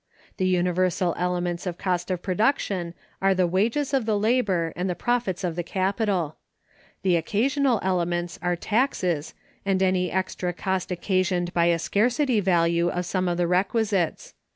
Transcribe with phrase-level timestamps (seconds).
[0.37, 4.95] The universal elements of cost of production are the wages of the labor, and the
[4.95, 6.37] profits of the capital.
[7.03, 13.05] The occasional elements are taxes, and any extra cost occasioned by a scarcity value of
[13.05, 14.33] some of the requisites.